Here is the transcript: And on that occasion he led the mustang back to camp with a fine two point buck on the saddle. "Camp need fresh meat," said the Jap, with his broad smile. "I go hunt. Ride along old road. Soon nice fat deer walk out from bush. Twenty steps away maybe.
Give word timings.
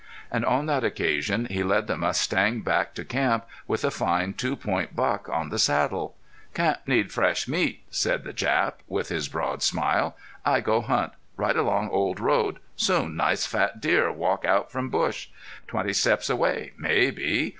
And 0.31 0.43
on 0.43 0.65
that 0.65 0.83
occasion 0.83 1.45
he 1.45 1.61
led 1.61 1.85
the 1.85 1.95
mustang 1.95 2.61
back 2.61 2.95
to 2.95 3.05
camp 3.05 3.45
with 3.67 3.83
a 3.85 3.91
fine 3.91 4.33
two 4.33 4.55
point 4.55 4.95
buck 4.95 5.29
on 5.29 5.49
the 5.49 5.59
saddle. 5.59 6.15
"Camp 6.55 6.79
need 6.87 7.11
fresh 7.11 7.47
meat," 7.47 7.83
said 7.91 8.23
the 8.23 8.33
Jap, 8.33 8.77
with 8.87 9.09
his 9.09 9.27
broad 9.29 9.61
smile. 9.61 10.17
"I 10.43 10.59
go 10.59 10.81
hunt. 10.81 11.13
Ride 11.37 11.55
along 11.55 11.89
old 11.91 12.19
road. 12.19 12.57
Soon 12.75 13.15
nice 13.15 13.45
fat 13.45 13.79
deer 13.79 14.11
walk 14.11 14.43
out 14.43 14.71
from 14.71 14.89
bush. 14.89 15.27
Twenty 15.67 15.93
steps 15.93 16.31
away 16.31 16.71
maybe. 16.79 17.49